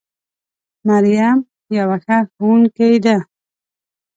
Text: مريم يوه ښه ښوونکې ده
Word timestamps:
مريم 0.87 1.37
يوه 1.77 1.97
ښه 2.03 2.17
ښوونکې 2.33 2.91
ده 3.05 3.17